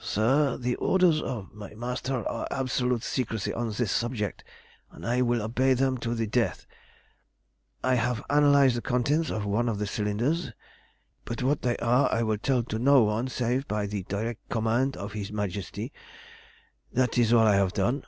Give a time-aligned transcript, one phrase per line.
[0.00, 4.42] "Sir, the orders of my master are absolute secrecy on this subject,
[4.90, 6.64] and I will obey them to the death.
[7.84, 10.52] I have analysed the contents of one of the cylinders,
[11.26, 14.96] but what they are I will tell to no one save by the direct command
[14.96, 15.92] of his Majesty.
[16.90, 18.06] That is all I have done."